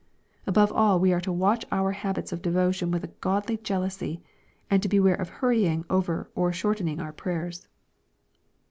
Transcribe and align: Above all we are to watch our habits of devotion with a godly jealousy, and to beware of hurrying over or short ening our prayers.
Above 0.47 0.71
all 0.71 0.99
we 0.99 1.13
are 1.13 1.21
to 1.21 1.31
watch 1.31 1.63
our 1.71 1.91
habits 1.91 2.31
of 2.31 2.41
devotion 2.41 2.89
with 2.89 3.03
a 3.03 3.11
godly 3.21 3.55
jealousy, 3.57 4.19
and 4.67 4.81
to 4.81 4.89
beware 4.89 5.13
of 5.13 5.29
hurrying 5.29 5.85
over 5.91 6.27
or 6.33 6.51
short 6.51 6.79
ening 6.79 6.99
our 6.99 7.13
prayers. 7.13 7.67